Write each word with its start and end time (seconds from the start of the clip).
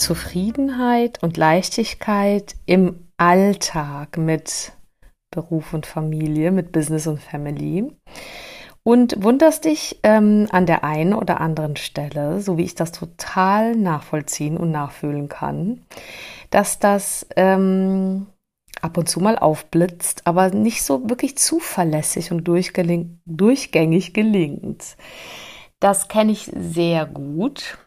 Zufriedenheit 0.00 1.22
und 1.22 1.36
Leichtigkeit 1.36 2.56
im 2.66 3.06
Alltag 3.16 4.16
mit 4.16 4.72
Beruf 5.30 5.74
und 5.74 5.86
Familie, 5.86 6.50
mit 6.50 6.72
Business 6.72 7.06
und 7.06 7.20
Family. 7.20 7.92
Und 8.82 9.22
wunderst 9.22 9.66
dich 9.66 10.00
ähm, 10.02 10.48
an 10.50 10.64
der 10.64 10.84
einen 10.84 11.12
oder 11.12 11.40
anderen 11.40 11.76
Stelle, 11.76 12.40
so 12.40 12.56
wie 12.56 12.64
ich 12.64 12.74
das 12.74 12.92
total 12.92 13.76
nachvollziehen 13.76 14.56
und 14.56 14.70
nachfühlen 14.70 15.28
kann, 15.28 15.82
dass 16.48 16.78
das 16.78 17.26
ähm, 17.36 18.26
ab 18.80 18.96
und 18.96 19.08
zu 19.08 19.20
mal 19.20 19.38
aufblitzt, 19.38 20.22
aber 20.24 20.50
nicht 20.50 20.82
so 20.82 21.10
wirklich 21.10 21.36
zuverlässig 21.36 22.32
und 22.32 22.48
durchgängig 22.48 24.14
gelingt. 24.14 24.96
Das 25.78 26.08
kenne 26.08 26.32
ich 26.32 26.50
sehr 26.56 27.04
gut 27.04 27.78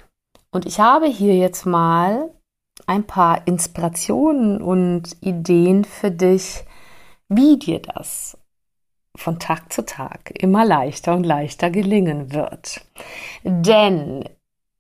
und 0.54 0.66
ich 0.66 0.80
habe 0.80 1.08
hier 1.08 1.36
jetzt 1.36 1.66
mal 1.66 2.32
ein 2.86 3.06
paar 3.06 3.48
Inspirationen 3.48 4.62
und 4.62 5.18
Ideen 5.22 5.84
für 5.84 6.12
dich, 6.12 6.64
wie 7.28 7.58
dir 7.58 7.80
das 7.80 8.38
von 9.16 9.40
Tag 9.40 9.72
zu 9.74 9.86
Tag 9.86 10.32
immer 10.42 10.66
leichter 10.66 11.16
und 11.16 11.24
leichter 11.24 11.70
gelingen 11.70 12.34
wird. 12.34 12.86
Denn 13.44 14.28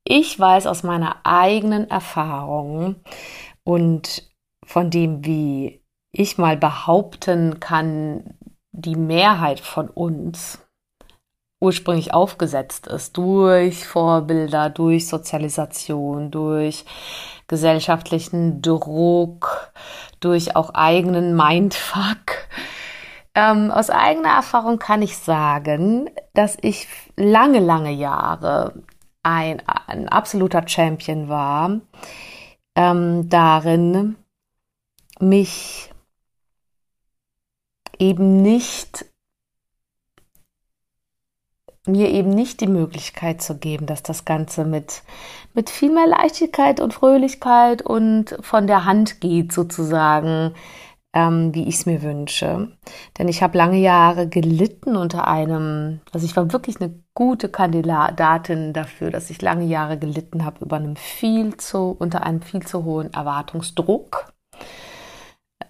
ich 0.03 0.39
weiß 0.39 0.67
aus 0.67 0.83
meiner 0.83 1.17
eigenen 1.23 1.89
Erfahrung 1.89 2.95
und 3.63 4.29
von 4.65 4.89
dem, 4.89 5.25
wie 5.25 5.81
ich 6.11 6.37
mal 6.37 6.57
behaupten 6.57 7.59
kann, 7.59 8.35
die 8.71 8.95
Mehrheit 8.95 9.59
von 9.59 9.89
uns 9.89 10.62
ursprünglich 11.63 12.13
aufgesetzt 12.13 12.87
ist, 12.87 13.15
durch 13.17 13.87
Vorbilder, 13.87 14.69
durch 14.69 15.07
Sozialisation, 15.07 16.29
durch 16.29 16.83
gesellschaftlichen 17.47 18.61
Druck, 18.61 19.71
durch 20.19 20.57
auch 20.57 20.71
eigenen 20.73 21.35
Mindfuck. 21.35 22.49
Ähm, 23.33 23.71
aus 23.71 23.89
eigener 23.89 24.29
Erfahrung 24.29 24.77
kann 24.77 25.01
ich 25.01 25.17
sagen, 25.17 26.09
dass 26.33 26.57
ich 26.61 26.87
lange, 27.15 27.59
lange 27.59 27.91
Jahre 27.91 28.83
ein, 29.23 29.61
ein 29.87 30.09
absoluter 30.09 30.67
Champion 30.67 31.29
war, 31.29 31.79
ähm, 32.75 33.29
darin 33.29 34.17
mich 35.19 35.89
eben 37.99 38.41
nicht 38.41 39.05
mir 41.85 42.09
eben 42.09 42.29
nicht 42.29 42.61
die 42.61 42.67
Möglichkeit 42.67 43.41
zu 43.41 43.57
geben, 43.57 43.85
dass 43.85 44.03
das 44.03 44.25
Ganze 44.25 44.63
mit, 44.63 45.03
mit 45.53 45.69
viel 45.69 45.91
mehr 45.91 46.07
Leichtigkeit 46.07 46.79
und 46.79 46.93
Fröhlichkeit 46.93 47.81
und 47.81 48.37
von 48.39 48.67
der 48.67 48.85
Hand 48.85 49.19
geht 49.19 49.51
sozusagen, 49.51 50.53
ähm, 51.13 51.53
wie 51.53 51.67
ich 51.67 51.75
es 51.75 51.85
mir 51.85 52.01
wünsche. 52.01 52.69
Denn 53.17 53.27
ich 53.27 53.43
habe 53.43 53.57
lange 53.57 53.79
Jahre 53.79 54.29
gelitten 54.29 54.95
unter 54.95 55.27
einem, 55.27 55.99
also 56.13 56.25
ich 56.25 56.35
war 56.37 56.53
wirklich 56.53 56.79
eine 56.79 57.03
gute 57.13 57.49
Kandidatin 57.49 58.71
dafür, 58.71 59.11
dass 59.11 59.29
ich 59.29 59.41
lange 59.41 59.65
Jahre 59.65 59.99
gelitten 59.99 60.45
habe 60.45 60.63
über 60.63 60.77
einem 60.77 60.95
viel 60.95 61.57
zu, 61.57 61.95
unter 61.99 62.23
einem 62.23 62.41
viel 62.41 62.65
zu 62.65 62.85
hohen 62.85 63.13
Erwartungsdruck, 63.13 64.33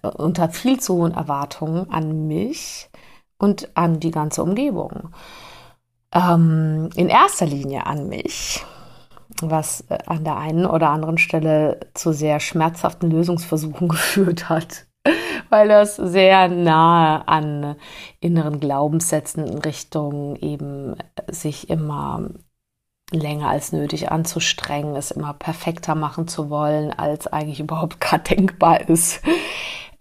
äh, 0.02 0.06
unter 0.06 0.48
viel 0.48 0.78
zu 0.78 0.94
hohen 0.94 1.12
Erwartungen 1.12 1.90
an 1.90 2.28
mich 2.28 2.88
und 3.36 3.76
an 3.76 3.98
die 3.98 4.12
ganze 4.12 4.44
Umgebung 4.44 5.10
ähm, 6.14 6.90
in 6.94 7.08
erster 7.08 7.46
Linie 7.46 7.86
an 7.86 8.08
mich, 8.08 8.64
was 9.42 9.82
äh, 9.88 9.98
an 10.06 10.24
der 10.24 10.36
einen 10.36 10.66
oder 10.66 10.90
anderen 10.90 11.18
Stelle 11.18 11.80
zu 11.94 12.12
sehr 12.12 12.40
schmerzhaften 12.40 13.10
Lösungsversuchen 13.10 13.88
geführt 13.88 14.48
hat, 14.48 14.86
weil 15.50 15.68
das 15.68 15.96
sehr 15.96 16.48
nahe 16.48 17.26
an 17.28 17.76
inneren 18.20 18.60
Glaubenssätzen 18.60 19.46
in 19.46 19.58
Richtung 19.58 20.36
eben 20.36 20.96
sich 21.28 21.68
immer 21.68 22.30
länger 23.10 23.48
als 23.48 23.72
nötig 23.72 24.10
anzustrengen, 24.10 24.96
es 24.96 25.10
immer 25.10 25.34
perfekter 25.34 25.94
machen 25.94 26.26
zu 26.26 26.48
wollen, 26.48 26.90
als 26.90 27.26
eigentlich 27.26 27.60
überhaupt 27.60 28.00
gerade 28.00 28.34
denkbar 28.34 28.88
ist 28.88 29.20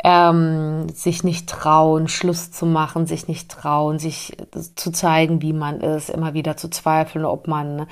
ähm, 0.04 0.90
sich 0.90 1.24
nicht 1.24 1.50
trauen, 1.50 2.08
Schluss 2.08 2.52
zu 2.52 2.66
machen, 2.66 3.06
sich 3.06 3.28
nicht 3.28 3.50
trauen, 3.52 4.00
sich 4.00 4.38
zu 4.76 4.92
zeigen, 4.92 5.42
wie 5.42 5.54
man 5.54 5.81
ist, 5.81 6.09
immer 6.09 6.34
wieder 6.34 6.58
zu 6.58 6.70
zweifeln, 6.70 7.26
ob 7.26 7.48
man 7.48 7.88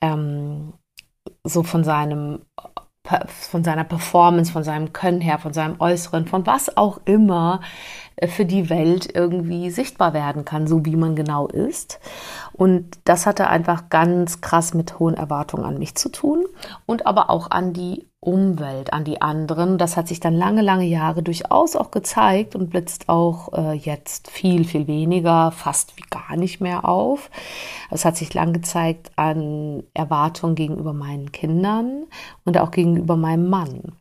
ähm, 0.00 0.72
so 1.44 1.62
von 1.62 1.84
seinem 1.84 2.40
von 3.50 3.64
seiner 3.64 3.84
Performance, 3.84 4.52
von 4.52 4.62
seinem 4.62 4.92
Können 4.92 5.20
her, 5.20 5.38
von 5.38 5.52
seinem 5.52 5.80
Äußeren, 5.80 6.26
von 6.26 6.46
was 6.46 6.76
auch 6.76 7.00
immer 7.06 7.60
äh, 8.16 8.28
für 8.28 8.44
die 8.44 8.68
Welt 8.70 9.08
irgendwie 9.14 9.70
sichtbar 9.70 10.12
werden 10.12 10.44
kann, 10.44 10.66
so 10.66 10.84
wie 10.84 10.96
man 10.96 11.16
genau 11.16 11.48
ist. 11.48 11.98
Und 12.52 12.98
das 13.04 13.26
hatte 13.26 13.48
einfach 13.48 13.88
ganz 13.88 14.40
krass 14.40 14.74
mit 14.74 14.98
hohen 14.98 15.14
Erwartungen 15.14 15.64
an 15.64 15.78
mich 15.78 15.94
zu 15.94 16.10
tun 16.10 16.44
und 16.86 17.06
aber 17.06 17.30
auch 17.30 17.50
an 17.50 17.72
die 17.72 18.09
Umwelt, 18.22 18.92
an 18.92 19.04
die 19.04 19.22
anderen. 19.22 19.78
Das 19.78 19.96
hat 19.96 20.06
sich 20.06 20.20
dann 20.20 20.34
lange, 20.34 20.60
lange 20.60 20.84
Jahre 20.84 21.22
durchaus 21.22 21.74
auch 21.74 21.90
gezeigt 21.90 22.54
und 22.54 22.68
blitzt 22.68 23.08
auch 23.08 23.52
äh, 23.54 23.72
jetzt 23.72 24.30
viel, 24.30 24.64
viel 24.64 24.86
weniger, 24.86 25.52
fast 25.52 25.96
wie 25.96 26.04
gar 26.10 26.36
nicht 26.36 26.60
mehr 26.60 26.86
auf. 26.86 27.30
Es 27.90 28.04
hat 28.04 28.16
sich 28.16 28.34
lang 28.34 28.52
gezeigt 28.52 29.10
an 29.16 29.84
Erwartungen 29.94 30.54
gegenüber 30.54 30.92
meinen 30.92 31.32
Kindern 31.32 32.04
und 32.44 32.58
auch 32.58 32.72
gegenüber 32.72 33.16
meinem 33.16 33.48
Mann. 33.48 33.96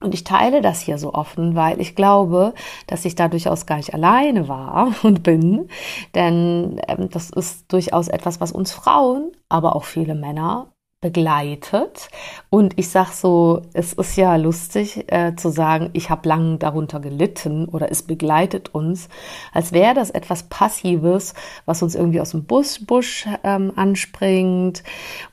Und 0.00 0.14
ich 0.14 0.22
teile 0.22 0.60
das 0.62 0.80
hier 0.80 0.96
so 0.96 1.12
offen, 1.12 1.56
weil 1.56 1.80
ich 1.80 1.96
glaube, 1.96 2.54
dass 2.86 3.04
ich 3.04 3.16
da 3.16 3.26
durchaus 3.26 3.66
gar 3.66 3.78
nicht 3.78 3.92
alleine 3.92 4.46
war 4.46 4.94
und 5.02 5.24
bin. 5.24 5.68
Denn 6.14 6.80
ähm, 6.86 7.10
das 7.10 7.30
ist 7.30 7.72
durchaus 7.72 8.06
etwas, 8.06 8.40
was 8.40 8.52
uns 8.52 8.70
Frauen, 8.70 9.32
aber 9.48 9.74
auch 9.74 9.84
viele 9.84 10.14
Männer 10.14 10.68
begleitet. 11.00 12.08
Und 12.50 12.78
ich 12.78 12.88
sag 12.88 13.12
so, 13.12 13.62
es 13.72 13.92
ist 13.92 14.16
ja 14.16 14.36
lustig 14.36 15.04
äh, 15.12 15.36
zu 15.36 15.50
sagen, 15.50 15.90
ich 15.92 16.10
habe 16.10 16.28
lang 16.28 16.58
darunter 16.58 16.98
gelitten 16.98 17.66
oder 17.66 17.90
es 17.90 18.02
begleitet 18.02 18.74
uns, 18.74 19.08
als 19.52 19.72
wäre 19.72 19.94
das 19.94 20.10
etwas 20.10 20.44
Passives, 20.44 21.34
was 21.66 21.82
uns 21.82 21.94
irgendwie 21.94 22.20
aus 22.20 22.32
dem 22.32 22.44
Busch, 22.44 22.84
Busch 22.84 23.26
ähm, 23.44 23.72
anspringt 23.76 24.82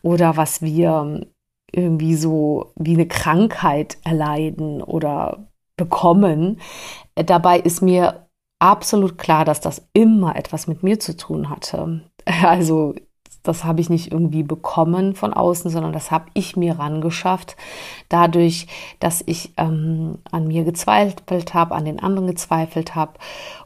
oder 0.04 0.38
was 0.38 0.62
wir 0.62 1.26
irgendwie 1.72 2.16
so 2.16 2.72
wie 2.76 2.94
eine 2.94 3.08
Krankheit 3.08 3.98
erleiden 4.04 4.82
oder 4.82 5.48
bekommen. 5.78 6.60
Dabei 7.16 7.60
ist 7.60 7.82
mir 7.82 8.28
absolut 8.60 9.18
klar, 9.18 9.46
dass 9.46 9.62
das 9.62 9.88
immer 9.94 10.36
etwas 10.36 10.68
mit 10.68 10.84
mir 10.84 11.00
zu 11.00 11.18
tun 11.18 11.50
hatte. 11.50 12.02
Also 12.42 12.96
das 13.48 13.64
habe 13.64 13.82
ich 13.82 13.90
nicht 13.90 14.12
irgendwie 14.12 14.44
bekommen 14.44 15.16
von 15.16 15.34
außen, 15.34 15.72
sondern 15.72 15.94
das 15.94 16.12
habe 16.12 16.26
ich 16.34 16.56
mir 16.56 16.80
rangeschafft, 16.80 17.56
dadurch, 18.10 18.68
dass 19.00 19.24
ich 19.26 19.54
ähm, 19.58 20.20
an 20.32 20.48
mir 20.48 20.64
gezweifelt 20.64 21.54
habe, 21.54 21.76
an 21.76 21.86
den 21.86 22.00
anderen 22.00 22.28
gezweifelt 22.28 22.96
habe 22.96 23.14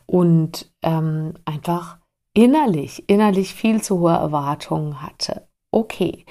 und 0.06 0.72
ähm, 0.82 1.34
einfach 1.46 1.98
innerlich, 2.34 3.08
innerlich 3.10 3.54
viel 3.54 3.82
zu 3.82 4.00
hohe 4.00 4.14
Erwartungen 4.14 5.02
hatte. 5.02 5.48
Okay, 5.72 6.26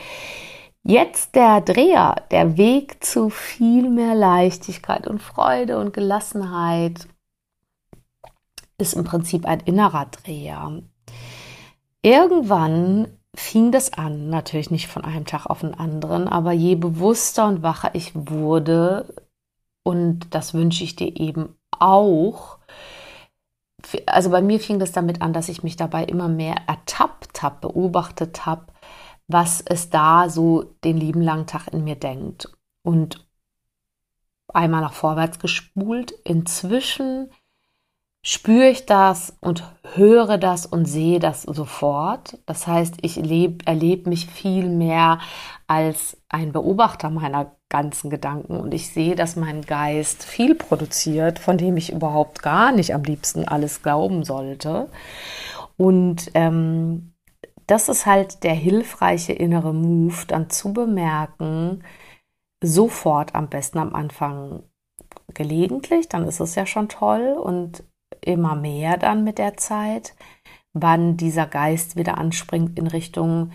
jetzt 0.82 1.34
der 1.34 1.60
Dreher, 1.60 2.16
der 2.30 2.56
Weg 2.56 3.04
zu 3.04 3.30
viel 3.30 3.88
mehr 3.88 4.14
Leichtigkeit 4.14 5.06
und 5.06 5.20
Freude 5.22 5.78
und 5.78 5.92
Gelassenheit 5.92 7.08
ist 8.78 8.94
im 8.94 9.04
Prinzip 9.04 9.44
ein 9.44 9.60
innerer 9.60 10.06
Dreher. 10.06 10.82
Irgendwann 12.02 13.17
fing 13.36 13.72
das 13.72 13.92
an, 13.92 14.30
natürlich 14.30 14.70
nicht 14.70 14.88
von 14.88 15.04
einem 15.04 15.26
Tag 15.26 15.46
auf 15.46 15.60
den 15.60 15.74
anderen, 15.74 16.28
aber 16.28 16.52
je 16.52 16.74
bewusster 16.74 17.46
und 17.46 17.62
wacher 17.62 17.94
ich 17.94 18.12
wurde, 18.14 19.14
und 19.84 20.34
das 20.34 20.54
wünsche 20.54 20.84
ich 20.84 20.96
dir 20.96 21.18
eben 21.18 21.54
auch, 21.70 22.58
also 24.06 24.30
bei 24.30 24.42
mir 24.42 24.60
fing 24.60 24.78
das 24.78 24.92
damit 24.92 25.22
an, 25.22 25.32
dass 25.32 25.48
ich 25.48 25.62
mich 25.62 25.76
dabei 25.76 26.04
immer 26.04 26.28
mehr 26.28 26.56
ertappt 26.66 27.42
habe, 27.42 27.68
beobachtet 27.68 28.44
habe, 28.44 28.66
was 29.28 29.60
es 29.60 29.90
da 29.90 30.28
so 30.28 30.62
den 30.84 30.96
lieben 30.96 31.22
langen 31.22 31.46
Tag 31.46 31.68
in 31.68 31.84
mir 31.84 31.96
denkt. 31.96 32.50
Und 32.82 33.28
einmal 34.52 34.80
nach 34.80 34.94
vorwärts 34.94 35.38
gespult. 35.38 36.10
Inzwischen 36.10 37.30
spüre 38.22 38.68
ich 38.68 38.86
das 38.86 39.36
und 39.40 39.64
höre 39.94 40.38
das 40.38 40.66
und 40.66 40.84
sehe 40.86 41.18
das 41.18 41.42
sofort. 41.42 42.38
Das 42.46 42.66
heißt, 42.66 42.96
ich 43.02 43.18
erlebe 43.18 44.08
mich 44.08 44.26
viel 44.26 44.68
mehr 44.68 45.18
als 45.66 46.16
ein 46.28 46.52
Beobachter 46.52 47.10
meiner 47.10 47.52
ganzen 47.68 48.10
Gedanken 48.10 48.58
und 48.58 48.72
ich 48.72 48.90
sehe, 48.92 49.14
dass 49.14 49.36
mein 49.36 49.62
Geist 49.62 50.24
viel 50.24 50.54
produziert, 50.54 51.38
von 51.38 51.58
dem 51.58 51.76
ich 51.76 51.92
überhaupt 51.92 52.42
gar 52.42 52.72
nicht 52.72 52.94
am 52.94 53.02
liebsten 53.02 53.46
alles 53.46 53.82
glauben 53.82 54.24
sollte. 54.24 54.88
Und 55.76 56.30
ähm, 56.34 57.12
das 57.66 57.88
ist 57.88 58.06
halt 58.06 58.42
der 58.44 58.54
hilfreiche 58.54 59.34
innere 59.34 59.74
Move, 59.74 60.24
dann 60.26 60.48
zu 60.48 60.72
bemerken, 60.72 61.84
sofort 62.62 63.34
am 63.34 63.48
besten 63.48 63.78
am 63.78 63.94
Anfang 63.94 64.62
gelegentlich, 65.34 66.08
dann 66.08 66.26
ist 66.26 66.40
es 66.40 66.54
ja 66.54 66.66
schon 66.66 66.88
toll 66.88 67.36
und 67.40 67.84
immer 68.28 68.54
mehr 68.54 68.98
dann 68.98 69.24
mit 69.24 69.38
der 69.38 69.56
Zeit, 69.56 70.14
wann 70.74 71.16
dieser 71.16 71.46
Geist 71.46 71.96
wieder 71.96 72.18
anspringt 72.18 72.78
in 72.78 72.86
Richtung 72.86 73.52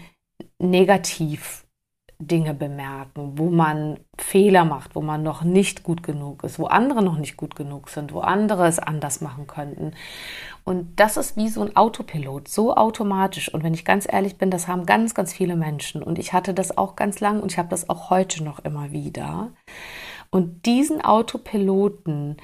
negativ 0.60 1.66
Dinge 2.20 2.54
bemerken, 2.54 3.38
wo 3.38 3.50
man 3.50 4.00
Fehler 4.18 4.66
macht, 4.66 4.96
wo 4.96 5.02
man 5.02 5.24
noch 5.24 5.44
nicht 5.44 5.84
gut 5.84 6.04
genug 6.04 6.44
ist, 6.44 6.58
wo 6.58 6.66
andere 6.66 7.04
noch 7.04 7.18
nicht 7.18 7.38
gut 7.38 7.56
genug 7.56 7.90
sind, 7.90 8.14
wo 8.14 8.20
andere 8.20 8.68
es 8.68 8.80
anders 8.80 9.22
machen 9.22 9.48
könnten. 9.48 9.92
Und 10.64 11.00
das 11.00 11.18
ist 11.18 11.36
wie 11.36 11.50
so 11.50 11.62
ein 11.62 11.76
Autopilot, 11.76 12.48
so 12.48 12.76
automatisch. 12.76 13.54
Und 13.54 13.64
wenn 13.64 13.74
ich 13.74 13.84
ganz 13.84 14.08
ehrlich 14.10 14.38
bin, 14.38 14.52
das 14.52 14.68
haben 14.68 14.86
ganz, 14.86 15.14
ganz 15.14 15.34
viele 15.34 15.56
Menschen. 15.56 16.02
Und 16.02 16.18
ich 16.18 16.34
hatte 16.34 16.54
das 16.54 16.78
auch 16.78 16.96
ganz 16.96 17.20
lang 17.20 17.42
und 17.42 17.52
ich 17.52 17.58
habe 17.58 17.70
das 17.70 17.90
auch 17.90 18.10
heute 18.10 18.44
noch 18.44 18.60
immer 18.60 18.92
wieder. 18.92 19.52
Und 20.30 20.66
diesen 20.66 21.04
Autopiloten 21.04 22.38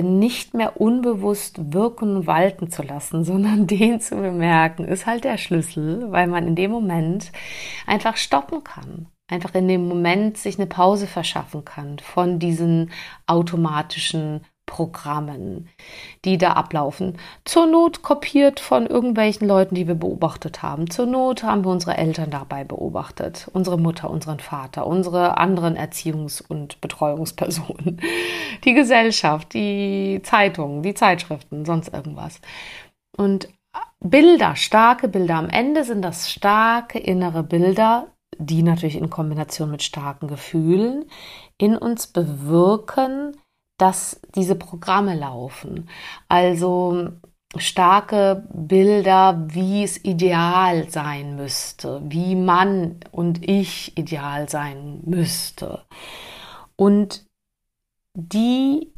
nicht 0.00 0.54
mehr 0.54 0.80
unbewusst 0.80 1.74
wirken 1.74 2.16
und 2.16 2.26
walten 2.26 2.70
zu 2.70 2.82
lassen, 2.82 3.24
sondern 3.24 3.66
den 3.66 4.00
zu 4.00 4.16
bemerken, 4.16 4.84
ist 4.84 5.06
halt 5.06 5.24
der 5.24 5.36
Schlüssel, 5.36 6.10
weil 6.10 6.26
man 6.26 6.46
in 6.46 6.56
dem 6.56 6.70
Moment 6.70 7.30
einfach 7.86 8.16
stoppen 8.16 8.64
kann. 8.64 9.06
Einfach 9.28 9.54
in 9.54 9.68
dem 9.68 9.88
Moment 9.88 10.36
sich 10.36 10.58
eine 10.58 10.66
Pause 10.66 11.06
verschaffen 11.06 11.64
kann 11.64 11.98
von 11.98 12.38
diesen 12.38 12.90
automatischen 13.26 14.42
Programmen, 14.72 15.68
die 16.24 16.38
da 16.38 16.54
ablaufen. 16.54 17.18
Zur 17.44 17.66
Not 17.66 18.00
kopiert 18.00 18.58
von 18.58 18.86
irgendwelchen 18.86 19.46
Leuten, 19.46 19.74
die 19.74 19.86
wir 19.86 19.94
beobachtet 19.94 20.62
haben. 20.62 20.88
Zur 20.88 21.04
Not 21.04 21.42
haben 21.42 21.62
wir 21.62 21.70
unsere 21.70 21.98
Eltern 21.98 22.30
dabei 22.30 22.64
beobachtet, 22.64 23.50
unsere 23.52 23.78
Mutter, 23.78 24.08
unseren 24.08 24.40
Vater, 24.40 24.86
unsere 24.86 25.36
anderen 25.36 25.76
Erziehungs- 25.76 26.42
und 26.42 26.80
Betreuungspersonen, 26.80 28.00
die 28.64 28.72
Gesellschaft, 28.72 29.52
die 29.52 30.20
Zeitungen, 30.22 30.82
die 30.82 30.94
Zeitschriften, 30.94 31.66
sonst 31.66 31.92
irgendwas. 31.92 32.40
Und 33.14 33.50
Bilder, 34.00 34.56
starke 34.56 35.06
Bilder. 35.06 35.34
Am 35.34 35.50
Ende 35.50 35.84
sind 35.84 36.00
das 36.00 36.30
starke 36.30 36.98
innere 36.98 37.42
Bilder, 37.42 38.06
die 38.38 38.62
natürlich 38.62 38.96
in 38.96 39.10
Kombination 39.10 39.70
mit 39.70 39.82
starken 39.82 40.28
Gefühlen 40.28 41.04
in 41.58 41.76
uns 41.76 42.06
bewirken, 42.06 43.36
dass 43.82 44.20
diese 44.36 44.54
Programme 44.54 45.16
laufen. 45.16 45.88
Also 46.28 47.08
starke 47.56 48.46
Bilder, 48.54 49.44
wie 49.48 49.82
es 49.82 50.04
ideal 50.04 50.88
sein 50.88 51.34
müsste, 51.34 52.00
wie 52.04 52.36
man 52.36 53.00
und 53.10 53.46
ich 53.48 53.98
ideal 53.98 54.48
sein 54.48 55.00
müsste. 55.04 55.82
Und 56.76 57.24
die 58.14 58.92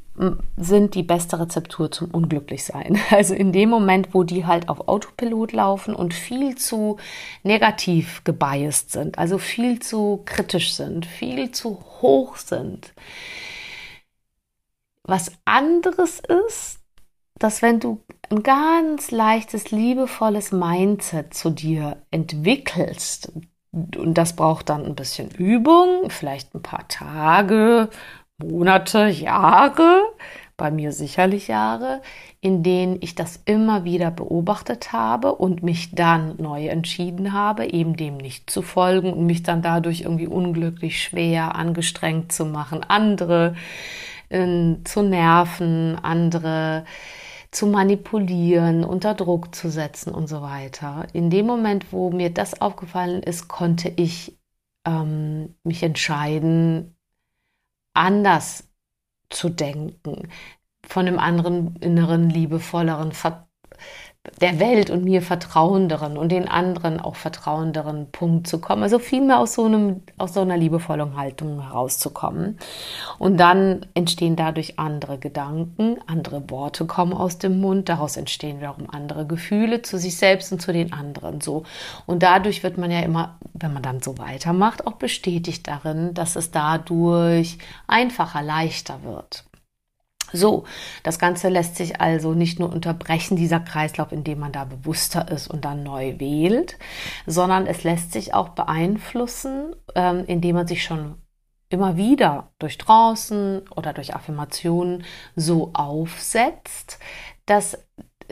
sind 0.59 0.95
die 0.95 1.03
beste 1.03 1.41
Rezeptur 1.41 1.91
zum 1.91 2.11
Unglücklichsein. 2.11 2.99
Also 3.11 3.33
in 3.33 3.53
dem 3.53 3.71
Moment, 3.71 4.13
wo 4.13 4.23
die 4.23 4.45
halt 4.45 4.69
auf 4.69 4.87
Autopilot 4.87 5.53
laufen 5.53 5.95
und 5.97 6.13
viel 6.13 6.57
zu 6.57 6.99
negativ 7.43 8.23
gebiased 8.25 8.93
sind, 8.93 9.19
also 9.19 9.39
viel 9.39 9.81
zu 9.81 10.21
kritisch 10.27 10.75
sind, 10.75 11.07
viel 11.07 11.53
zu 11.53 11.83
hoch 12.03 12.37
sind. 12.37 12.93
Was 15.07 15.33
anderes 15.45 16.21
ist, 16.49 16.81
dass 17.39 17.61
wenn 17.61 17.79
du 17.79 18.03
ein 18.31 18.43
ganz 18.43 19.11
leichtes, 19.11 19.71
liebevolles 19.71 20.51
Mindset 20.51 21.35
zu 21.35 21.51
dir 21.51 22.03
entwickelst, 22.11 23.33
und 23.73 24.15
das 24.15 24.35
braucht 24.37 24.69
dann 24.69 24.85
ein 24.85 24.95
bisschen 24.95 25.31
Übung, 25.31 26.09
vielleicht 26.09 26.55
ein 26.55 26.63
paar 26.63 26.89
Tage, 26.89 27.91
Monate, 28.39 29.07
Jahre, 29.07 30.03
bei 30.57 30.71
mir 30.71 30.93
sicherlich 30.93 31.49
Jahre, 31.49 32.01
in 32.41 32.63
denen 32.63 32.99
ich 33.01 33.15
das 33.15 33.41
immer 33.45 33.85
wieder 33.85 34.11
beobachtet 34.11 34.93
habe 34.93 35.35
und 35.35 35.63
mich 35.63 35.95
dann 35.95 36.37
neu 36.39 36.69
entschieden 36.69 37.33
habe, 37.33 37.67
eben 37.67 37.97
dem 37.97 38.17
nicht 38.17 38.49
zu 38.49 38.63
folgen 38.63 39.13
und 39.13 39.27
mich 39.27 39.43
dann 39.43 39.63
dadurch 39.63 40.03
irgendwie 40.03 40.29
unglücklich 40.29 41.03
schwer 41.03 41.57
angestrengt 41.57 42.33
zu 42.33 42.47
machen, 42.47 42.85
andere 42.85 43.57
äh, 44.29 44.77
zu 44.85 45.03
nerven, 45.03 45.97
andere 46.03 46.85
zu 47.51 47.67
manipulieren, 47.69 48.85
unter 48.85 49.15
Druck 49.15 49.55
zu 49.55 49.71
setzen 49.71 50.13
und 50.13 50.27
so 50.29 50.43
weiter. 50.43 51.07
In 51.13 51.31
dem 51.31 51.47
Moment, 51.47 51.93
wo 51.93 52.11
mir 52.11 52.31
das 52.31 52.61
aufgefallen 52.61 53.23
ist, 53.23 53.49
konnte 53.49 53.93
ich 53.97 54.37
ähm, 54.85 55.55
mich 55.63 55.83
entscheiden, 55.83 56.97
anders 57.95 58.69
zu 59.31 59.49
denken, 59.49 60.29
von 60.87 61.07
einem 61.07 61.19
anderen, 61.19 61.77
inneren, 61.77 62.29
liebevolleren, 62.29 63.13
der 64.41 64.59
Welt 64.59 64.89
und 64.89 65.05
mir 65.05 65.21
vertrauenderen 65.21 66.17
und 66.17 66.33
den 66.33 66.49
anderen 66.49 66.99
auch 66.99 67.15
vertrauenderen 67.15 68.11
Punkt 68.11 68.47
zu 68.47 68.59
kommen. 68.59 68.83
Also 68.83 68.99
vielmehr 68.99 69.39
aus 69.39 69.55
so, 69.55 69.67
einem, 69.67 70.03
aus 70.17 70.33
so 70.33 70.41
einer 70.41 70.57
liebevollen 70.57 71.17
Haltung 71.17 71.61
herauszukommen. 71.61 72.59
Und 73.19 73.37
dann 73.37 73.85
entstehen 73.93 74.35
dadurch 74.35 74.79
andere 74.79 75.19
Gedanken, 75.19 75.99
andere 76.07 76.49
Worte 76.51 76.87
kommen 76.87 77.13
aus 77.13 77.39
dem 77.39 77.61
Mund, 77.61 77.91
daraus 77.91 78.17
entstehen 78.17 78.59
wiederum 78.59 78.89
andere 78.91 79.27
Gefühle 79.27 79.83
zu 79.83 79.99
sich 79.99 80.17
selbst 80.17 80.51
und 80.53 80.61
zu 80.61 80.73
den 80.73 80.95
anderen. 80.95 81.43
So. 81.43 81.65
Und 82.07 82.23
dadurch 82.23 82.63
wird 82.63 82.79
man 82.79 82.91
ja 82.91 83.01
immer, 83.01 83.39
wenn 83.53 83.75
man 83.75 83.83
dann 83.83 84.01
so 84.01 84.17
weitermacht, 84.17 84.87
auch 84.87 84.95
bestätigt 84.95 85.69
darin, 85.69 86.15
dass 86.15 86.35
es 86.37 86.51
dadurch 86.51 87.59
einfacher, 87.87 88.43
leichter 88.43 89.03
wird. 89.05 89.45
So, 90.35 90.65
das 91.05 91.21
Ganze 91.21 91.49
lässt 91.49 91.77
sich 91.77 92.01
also 92.01 92.35
nicht 92.35 92.59
nur 92.59 92.73
unterbrechen, 92.73 93.37
dieser 93.37 93.61
Kreislauf, 93.61 94.11
indem 94.11 94.41
man 94.41 94.51
da 94.51 94.65
bewusster 94.65 95.31
ist 95.31 95.47
und 95.47 95.65
dann 95.65 95.85
neu 95.85 96.19
wählt, 96.19 96.77
sondern 97.25 97.69
es 97.69 97.85
lässt 97.85 98.13
sich 98.13 98.35
auch 98.35 98.49
beeinflussen, 98.49 99.77
ähm, 99.95 100.25
indem 100.27 100.57
man 100.57 100.67
sich 100.67 100.83
schon 100.83 101.23
immer 101.69 101.97
wieder 101.97 102.53
durch 102.59 102.79
draußen 102.79 103.69
oder 103.77 103.93
durch 103.93 104.17
Affirmationen 104.17 105.05
so 105.37 105.71
aufsetzt, 105.73 106.99
dass 107.47 107.79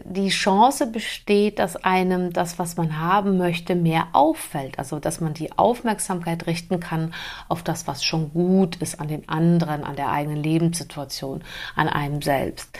die 0.04 0.28
Chance 0.28 0.86
besteht, 0.86 1.58
dass 1.58 1.76
einem 1.76 2.32
das, 2.32 2.58
was 2.58 2.76
man 2.76 2.98
haben 2.98 3.38
möchte, 3.38 3.74
mehr 3.74 4.08
auffällt. 4.12 4.78
Also, 4.78 4.98
dass 4.98 5.20
man 5.20 5.34
die 5.34 5.52
Aufmerksamkeit 5.56 6.46
richten 6.46 6.80
kann 6.80 7.14
auf 7.48 7.62
das, 7.62 7.86
was 7.86 8.04
schon 8.04 8.32
gut 8.32 8.76
ist, 8.76 9.00
an 9.00 9.08
den 9.08 9.28
anderen, 9.28 9.84
an 9.84 9.96
der 9.96 10.10
eigenen 10.10 10.42
Lebenssituation, 10.42 11.44
an 11.74 11.88
einem 11.88 12.22
selbst. 12.22 12.78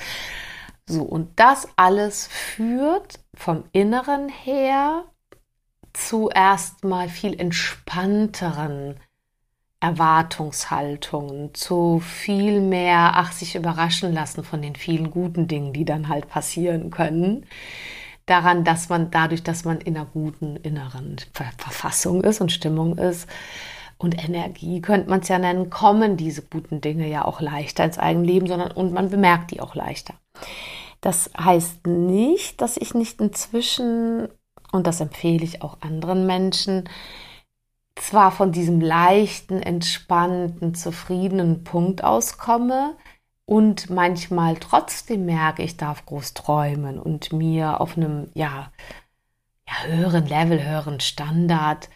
So, 0.86 1.02
und 1.02 1.38
das 1.38 1.68
alles 1.76 2.26
führt 2.26 3.20
vom 3.34 3.64
Inneren 3.72 4.28
her 4.28 5.04
zu 5.92 6.30
erstmal 6.30 7.08
viel 7.08 7.38
entspannteren 7.38 8.98
Erwartungshaltungen, 9.82 11.52
zu 11.54 11.98
viel 11.98 12.60
mehr, 12.60 13.14
ach, 13.16 13.32
sich 13.32 13.56
überraschen 13.56 14.12
lassen 14.12 14.44
von 14.44 14.62
den 14.62 14.76
vielen 14.76 15.10
guten 15.10 15.48
Dingen, 15.48 15.72
die 15.72 15.84
dann 15.84 16.08
halt 16.08 16.28
passieren 16.28 16.92
können. 16.92 17.46
Daran, 18.26 18.62
dass 18.62 18.88
man 18.88 19.10
dadurch, 19.10 19.42
dass 19.42 19.64
man 19.64 19.80
in 19.80 19.96
einer 19.96 20.06
guten 20.06 20.54
inneren 20.54 21.16
Verfassung 21.58 22.22
ist 22.22 22.40
und 22.40 22.52
Stimmung 22.52 22.96
ist 22.96 23.28
und 23.98 24.22
Energie, 24.22 24.80
könnte 24.80 25.10
man 25.10 25.18
es 25.18 25.28
ja 25.28 25.40
nennen, 25.40 25.68
kommen 25.68 26.16
diese 26.16 26.42
guten 26.42 26.80
Dinge 26.80 27.08
ja 27.08 27.24
auch 27.24 27.40
leichter 27.40 27.84
ins 27.84 27.98
eigene 27.98 28.24
Leben, 28.24 28.46
sondern 28.46 28.70
und 28.70 28.92
man 28.92 29.10
bemerkt 29.10 29.50
die 29.50 29.60
auch 29.60 29.74
leichter. 29.74 30.14
Das 31.00 31.28
heißt 31.36 31.88
nicht, 31.88 32.60
dass 32.60 32.76
ich 32.76 32.94
nicht 32.94 33.20
inzwischen, 33.20 34.28
und 34.70 34.86
das 34.86 35.00
empfehle 35.00 35.42
ich 35.42 35.60
auch 35.62 35.78
anderen 35.80 36.24
Menschen, 36.24 36.88
zwar 37.96 38.32
von 38.32 38.52
diesem 38.52 38.80
leichten, 38.80 39.62
entspannten, 39.62 40.74
zufriedenen 40.74 41.64
Punkt 41.64 42.02
auskomme 42.04 42.96
und 43.44 43.90
manchmal 43.90 44.56
trotzdem 44.56 45.26
merke, 45.26 45.62
ich 45.62 45.76
darf 45.76 46.06
groß 46.06 46.34
träumen 46.34 46.98
und 46.98 47.32
mir 47.32 47.80
auf 47.80 47.96
einem 47.96 48.28
ja, 48.34 48.72
ja 49.68 49.86
höheren 49.86 50.26
Level, 50.26 50.62
höheren 50.64 51.00
Standard 51.00 51.88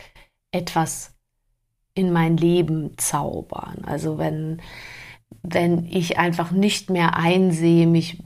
etwas 0.51 1.15
in 1.95 2.13
mein 2.13 2.37
Leben 2.37 2.99
zaubern. 2.99 3.85
Also 3.87 4.19
wenn 4.19 4.61
wenn 5.43 5.87
ich 5.87 6.19
einfach 6.19 6.51
nicht 6.51 6.91
mehr 6.91 7.17
einsehe, 7.17 7.87
mich 7.87 8.23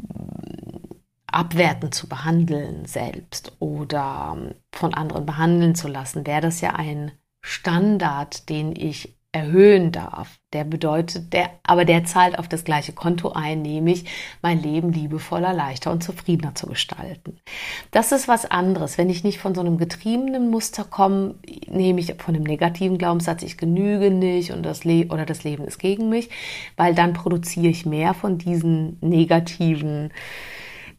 abwertend 1.26 1.94
zu 1.94 2.08
behandeln 2.08 2.86
selbst 2.86 3.52
oder 3.60 4.36
von 4.72 4.94
anderen 4.94 5.26
behandeln 5.26 5.74
zu 5.74 5.88
lassen, 5.88 6.26
wäre 6.26 6.40
das 6.40 6.60
ja 6.60 6.74
ein 6.74 7.12
Standard, 7.42 8.48
den 8.48 8.74
ich 8.76 9.14
erhöhen 9.32 9.92
darf. 9.92 10.38
Der 10.52 10.64
bedeutet, 10.64 11.32
der, 11.32 11.50
aber 11.62 11.84
der 11.84 12.04
zahlt 12.04 12.36
auf 12.38 12.48
das 12.48 12.64
gleiche 12.64 12.92
Konto 12.92 13.30
ein, 13.30 13.62
nämlich 13.62 14.04
mein 14.42 14.60
Leben 14.60 14.92
liebevoller, 14.92 15.52
leichter 15.52 15.92
und 15.92 16.02
zufriedener 16.02 16.56
zu 16.56 16.66
gestalten. 16.66 17.38
Das 17.92 18.10
ist 18.10 18.26
was 18.26 18.50
anderes. 18.50 18.98
Wenn 18.98 19.08
ich 19.08 19.22
nicht 19.22 19.38
von 19.38 19.54
so 19.54 19.60
einem 19.60 19.78
getriebenen 19.78 20.50
Muster 20.50 20.82
komme, 20.82 21.36
nehme 21.68 22.00
ich 22.00 22.14
von 22.18 22.34
dem 22.34 22.42
negativen 22.42 22.98
Glaubenssatz, 22.98 23.42
ich 23.44 23.56
genüge 23.56 24.10
nicht 24.10 24.50
und 24.50 24.64
das 24.64 24.84
Le 24.84 25.06
oder 25.06 25.26
das 25.26 25.44
Leben 25.44 25.64
ist 25.64 25.78
gegen 25.78 26.08
mich, 26.08 26.28
weil 26.76 26.94
dann 26.96 27.12
produziere 27.12 27.68
ich 27.68 27.86
mehr 27.86 28.14
von 28.14 28.36
diesen 28.36 28.98
negativen 29.00 30.12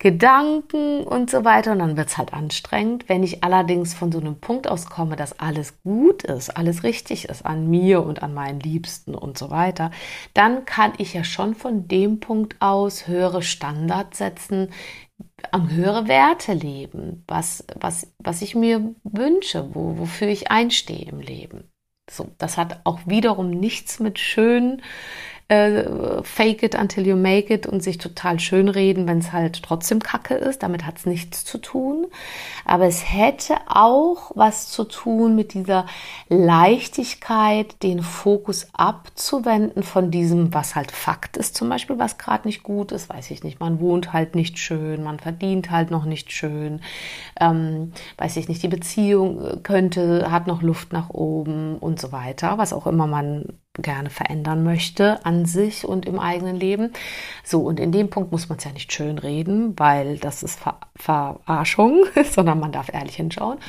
Gedanken 0.01 1.03
und 1.03 1.29
so 1.29 1.45
weiter. 1.45 1.73
Und 1.73 1.79
dann 1.79 1.95
wird 1.95 2.09
es 2.09 2.17
halt 2.17 2.33
anstrengend. 2.33 3.07
Wenn 3.07 3.21
ich 3.21 3.43
allerdings 3.43 3.93
von 3.93 4.11
so 4.11 4.19
einem 4.19 4.39
Punkt 4.39 4.67
aus 4.67 4.87
komme, 4.87 5.15
dass 5.15 5.39
alles 5.39 5.79
gut 5.83 6.23
ist, 6.23 6.49
alles 6.49 6.81
richtig 6.81 7.29
ist 7.29 7.45
an 7.45 7.69
mir 7.69 8.03
und 8.03 8.23
an 8.23 8.33
meinen 8.33 8.59
Liebsten 8.59 9.13
und 9.13 9.37
so 9.37 9.51
weiter, 9.51 9.91
dann 10.33 10.65
kann 10.65 10.93
ich 10.97 11.13
ja 11.13 11.23
schon 11.23 11.53
von 11.53 11.87
dem 11.87 12.19
Punkt 12.19 12.55
aus 12.59 13.07
höhere 13.07 13.43
Standards 13.43 14.17
setzen, 14.17 14.69
am 15.51 15.69
höhere 15.69 16.07
Werte 16.07 16.53
leben, 16.53 17.23
was, 17.27 17.63
was, 17.79 18.11
was 18.17 18.41
ich 18.41 18.55
mir 18.55 18.95
wünsche, 19.03 19.69
wo, 19.75 19.99
wofür 19.99 20.29
ich 20.29 20.49
einstehe 20.49 21.05
im 21.05 21.19
Leben. 21.19 21.71
So, 22.09 22.31
das 22.39 22.57
hat 22.57 22.81
auch 22.85 23.01
wiederum 23.05 23.51
nichts 23.51 23.99
mit 23.99 24.17
schön 24.17 24.81
äh, 25.51 26.23
fake 26.23 26.63
it 26.63 26.75
until 26.75 27.05
you 27.05 27.17
make 27.17 27.53
it 27.53 27.67
und 27.67 27.83
sich 27.83 27.97
total 27.97 28.39
schön 28.39 28.69
reden, 28.69 29.05
wenn 29.05 29.17
es 29.17 29.33
halt 29.33 29.61
trotzdem 29.61 29.99
Kacke 29.99 30.35
ist. 30.35 30.63
Damit 30.63 30.85
hat 30.85 30.99
es 30.99 31.05
nichts 31.05 31.43
zu 31.43 31.57
tun. 31.57 32.07
Aber 32.63 32.85
es 32.85 33.11
hätte 33.11 33.55
auch 33.67 34.31
was 34.33 34.69
zu 34.69 34.85
tun 34.85 35.35
mit 35.35 35.53
dieser 35.53 35.87
Leichtigkeit, 36.29 37.83
den 37.83 38.01
Fokus 38.01 38.69
abzuwenden 38.71 39.83
von 39.83 40.09
diesem, 40.09 40.53
was 40.53 40.75
halt 40.75 40.91
Fakt 40.91 41.35
ist, 41.35 41.57
zum 41.57 41.67
Beispiel, 41.67 41.99
was 41.99 42.17
gerade 42.17 42.47
nicht 42.47 42.63
gut 42.63 42.93
ist, 42.93 43.09
weiß 43.09 43.29
ich 43.31 43.43
nicht. 43.43 43.59
Man 43.59 43.81
wohnt 43.81 44.13
halt 44.13 44.35
nicht 44.35 44.57
schön, 44.57 45.03
man 45.03 45.19
verdient 45.19 45.69
halt 45.69 45.91
noch 45.91 46.05
nicht 46.05 46.31
schön, 46.31 46.79
ähm, 47.41 47.91
weiß 48.17 48.37
ich 48.37 48.47
nicht, 48.47 48.63
die 48.63 48.69
Beziehung 48.69 49.63
könnte, 49.63 50.31
hat 50.31 50.47
noch 50.47 50.61
Luft 50.61 50.93
nach 50.93 51.09
oben 51.09 51.77
und 51.77 51.99
so 51.99 52.13
weiter, 52.13 52.57
was 52.57 52.71
auch 52.71 52.87
immer 52.87 53.07
man 53.07 53.59
gerne 53.73 54.09
verändern 54.09 54.63
möchte 54.63 55.25
an 55.25 55.45
sich 55.45 55.85
und 55.85 56.05
im 56.05 56.19
eigenen 56.19 56.57
Leben. 56.57 56.91
So, 57.43 57.61
und 57.61 57.79
in 57.79 57.91
dem 57.91 58.09
Punkt 58.09 58.31
muss 58.31 58.49
man 58.49 58.57
es 58.57 58.65
ja 58.65 58.71
nicht 58.71 58.91
schön 58.91 59.17
reden, 59.17 59.77
weil 59.79 60.17
das 60.17 60.43
ist 60.43 60.59
Ver 60.59 60.79
Verarschung, 60.95 62.05
sondern 62.31 62.59
man 62.59 62.71
darf 62.71 62.93
ehrlich 62.93 63.15
hinschauen. 63.15 63.59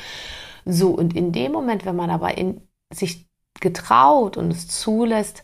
So, 0.65 0.91
und 0.91 1.15
in 1.15 1.31
dem 1.31 1.51
Moment, 1.51 1.85
wenn 1.85 1.95
man 1.95 2.09
aber 2.09 2.37
in 2.37 2.61
sich 2.93 3.27
getraut 3.59 4.37
und 4.37 4.51
es 4.51 4.67
zulässt, 4.67 5.43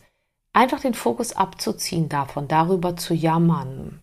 einfach 0.52 0.80
den 0.80 0.94
Fokus 0.94 1.32
abzuziehen 1.32 2.08
davon, 2.08 2.48
darüber 2.48 2.96
zu 2.96 3.14
jammern, 3.14 4.00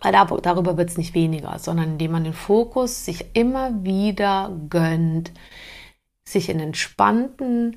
weil 0.00 0.12
darüber 0.12 0.76
wird 0.76 0.90
es 0.90 0.98
nicht 0.98 1.14
weniger, 1.14 1.58
sondern 1.58 1.92
indem 1.92 2.12
man 2.12 2.24
den 2.24 2.32
Fokus 2.32 3.04
sich 3.04 3.34
immer 3.34 3.84
wieder 3.84 4.54
gönnt, 4.68 5.32
sich 6.24 6.48
in 6.48 6.60
entspannten, 6.60 7.76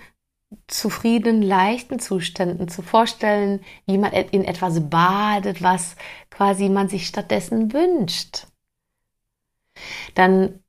zufriedenen, 0.67 1.41
leichten 1.41 1.99
Zuständen 1.99 2.67
zu 2.67 2.81
vorstellen, 2.81 3.61
wie 3.85 3.97
man 3.97 4.11
in 4.13 4.43
etwas 4.43 4.89
badet, 4.89 5.61
was 5.61 5.95
quasi 6.29 6.69
man 6.69 6.89
sich 6.89 7.07
stattdessen 7.07 7.73
wünscht. 7.73 8.47
Dann 10.15 10.63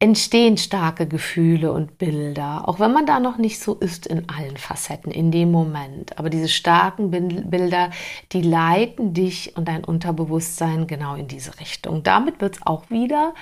entstehen 0.00 0.56
starke 0.56 1.08
Gefühle 1.08 1.72
und 1.72 1.98
Bilder, 1.98 2.68
auch 2.68 2.78
wenn 2.78 2.92
man 2.92 3.04
da 3.04 3.18
noch 3.18 3.36
nicht 3.36 3.58
so 3.58 3.74
ist 3.74 4.06
in 4.06 4.28
allen 4.28 4.56
Facetten 4.56 5.10
in 5.10 5.32
dem 5.32 5.50
Moment. 5.50 6.18
Aber 6.18 6.30
diese 6.30 6.48
starken 6.48 7.10
Bilder, 7.10 7.90
die 8.32 8.42
leiten 8.42 9.12
dich 9.12 9.56
und 9.56 9.66
dein 9.66 9.84
Unterbewusstsein 9.84 10.86
genau 10.86 11.16
in 11.16 11.26
diese 11.26 11.58
Richtung. 11.58 12.04
Damit 12.04 12.40
wird 12.40 12.56
es 12.56 12.62
auch 12.66 12.90
wieder 12.90 13.34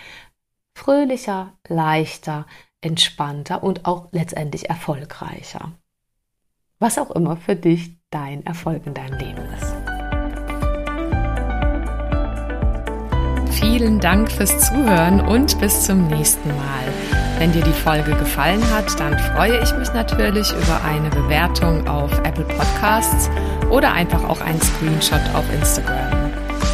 fröhlicher, 0.75 1.53
leichter, 1.69 2.47
entspannter 2.87 3.63
und 3.63 3.85
auch 3.85 4.09
letztendlich 4.13 4.71
erfolgreicher. 4.71 5.73
Was 6.79 6.99
auch 6.99 7.11
immer 7.11 7.37
für 7.37 7.57
dich 7.57 7.97
dein 8.11 8.47
Erfolg 8.47 8.87
in 8.87 8.95
deinem 8.95 9.19
Leben 9.19 9.43
ist. 9.57 9.75
Vielen 13.59 14.01
Dank 14.01 14.31
fürs 14.31 14.69
Zuhören 14.69 15.21
und 15.21 15.59
bis 15.61 15.85
zum 15.85 16.07
nächsten 16.09 16.49
Mal. 16.49 16.85
Wenn 17.39 17.53
dir 17.53 17.63
die 17.63 17.73
Folge 17.73 18.15
gefallen 18.15 18.63
hat, 18.71 18.99
dann 19.01 19.19
freue 19.19 19.63
ich 19.63 19.75
mich 19.77 19.93
natürlich 19.93 20.51
über 20.53 20.83
eine 20.85 21.11
Bewertung 21.11 21.87
auf 21.89 22.13
Apple 22.21 22.45
Podcasts 22.45 23.29
oder 23.71 23.93
einfach 23.93 24.25
auch 24.25 24.41
einen 24.41 24.61
Screenshot 24.61 25.23
auf 25.35 25.45
Instagram. 25.53 26.06